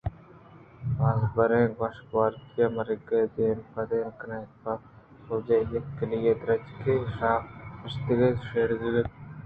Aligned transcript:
بازبراں 0.99 1.67
وش 1.79 1.97
وراکی 2.11 2.63
مرگ 2.75 3.07
ءِ 3.17 3.21
دیمپان 3.35 3.91
کنت 4.19 4.49
بُوءُسوج 5.25 5.47
یک 5.73 5.85
کُلی 5.97 6.17
ئےدرٛچک 6.27 6.83
ءِ 6.93 7.13
شاہءَنشتگ 7.17 8.19
اَتءُُ 8.23 8.45
شیزارگءَاَت 8.49 9.09